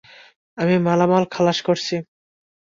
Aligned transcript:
আমি 0.57 0.75
মালামাল 0.79 1.23
খালাস 1.31 1.59
করছি। 1.61 1.95